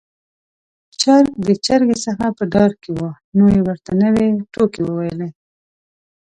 چرګ 1.01 1.29
د 1.47 1.49
چرګې 1.65 1.97
څخه 2.05 2.25
په 2.37 2.43
ډار 2.53 2.71
کې 2.81 2.91
و، 2.97 2.99
نو 3.37 3.45
يې 3.55 3.61
ورته 3.67 3.91
نوې 4.03 4.27
ټوکې 4.53 4.81
وويلې. 4.85 5.29